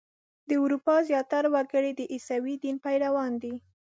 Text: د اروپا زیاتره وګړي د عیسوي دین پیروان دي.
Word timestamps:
د 0.49 0.51
اروپا 0.63 0.95
زیاتره 1.09 1.49
وګړي 1.55 1.91
د 1.95 2.01
عیسوي 2.13 2.55
دین 2.63 2.75
پیروان 2.85 3.31
دي. 3.43 3.55